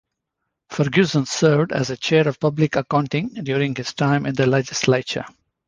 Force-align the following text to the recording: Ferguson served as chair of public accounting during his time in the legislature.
Ferguson 0.71 1.27
served 1.27 1.71
as 1.71 1.95
chair 1.99 2.27
of 2.27 2.39
public 2.39 2.75
accounting 2.75 3.27
during 3.43 3.75
his 3.75 3.93
time 3.93 4.25
in 4.25 4.33
the 4.33 4.47
legislature. 4.47 5.25